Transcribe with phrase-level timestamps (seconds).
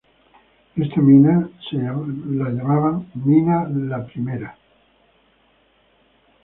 [0.75, 1.77] Esta mina fue
[2.53, 4.57] llamada "Mina la Primera".